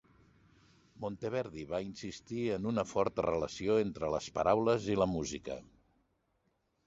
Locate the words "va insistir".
1.73-2.45